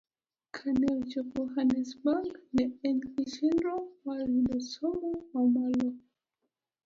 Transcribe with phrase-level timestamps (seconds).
[0.55, 5.89] Kane ochopo Hannesburg, ne en gi chenro mar yudo somo mamalo